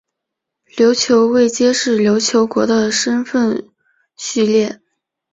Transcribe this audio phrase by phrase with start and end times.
[0.77, 3.69] 琉球位阶是琉球国的身分
[4.15, 4.81] 序列。